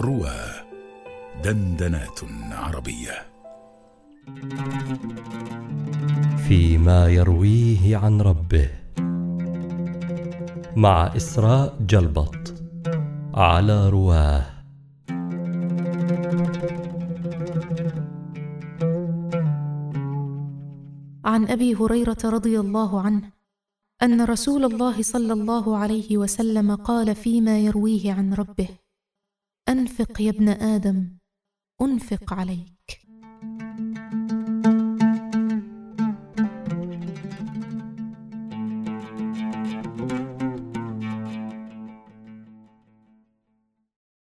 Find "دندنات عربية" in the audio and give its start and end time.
1.44-3.16